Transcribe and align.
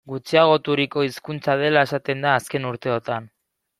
Gutxiagoturiko 0.11 1.03
hizkuntza 1.07 1.55
dela 1.65 1.83
esaten 1.89 2.25
da 2.27 2.33
azken 2.39 2.67
urteotan. 2.71 3.29